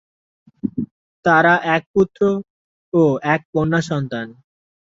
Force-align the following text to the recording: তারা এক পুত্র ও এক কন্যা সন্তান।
তারা 1.25 1.53
এক 1.75 1.83
পুত্র 1.93 2.21
ও 2.93 3.03
এক 3.33 3.41
কন্যা 3.53 3.81
সন্তান। 3.89 4.27